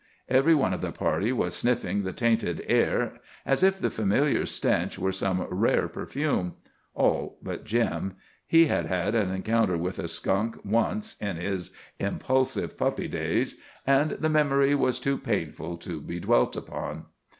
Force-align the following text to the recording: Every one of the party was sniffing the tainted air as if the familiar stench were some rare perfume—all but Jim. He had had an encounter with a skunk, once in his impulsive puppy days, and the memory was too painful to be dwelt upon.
Every 0.29 0.55
one 0.55 0.73
of 0.73 0.81
the 0.81 0.91
party 0.91 1.31
was 1.31 1.55
sniffing 1.55 2.01
the 2.01 2.11
tainted 2.11 2.63
air 2.67 3.19
as 3.45 3.61
if 3.61 3.77
the 3.79 3.91
familiar 3.91 4.47
stench 4.47 4.97
were 4.97 5.11
some 5.11 5.45
rare 5.51 5.87
perfume—all 5.87 7.37
but 7.43 7.65
Jim. 7.65 8.15
He 8.47 8.65
had 8.65 8.87
had 8.87 9.13
an 9.13 9.29
encounter 9.29 9.77
with 9.77 9.99
a 9.99 10.07
skunk, 10.07 10.57
once 10.65 11.21
in 11.21 11.35
his 11.35 11.69
impulsive 11.99 12.79
puppy 12.79 13.07
days, 13.07 13.57
and 13.85 14.13
the 14.19 14.29
memory 14.29 14.73
was 14.73 14.99
too 14.99 15.19
painful 15.19 15.77
to 15.77 16.01
be 16.01 16.19
dwelt 16.19 16.55
upon. 16.55 17.05